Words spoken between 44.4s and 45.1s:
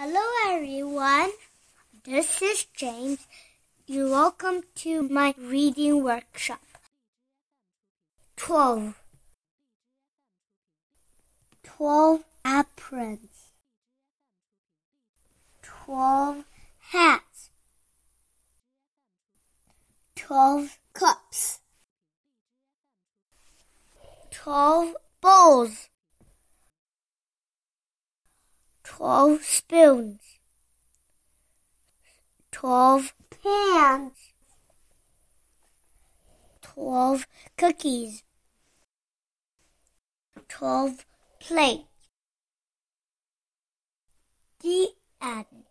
The